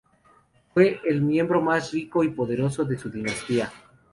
[0.73, 3.71] Fue el miembro más rico y poderoso de su dinastía.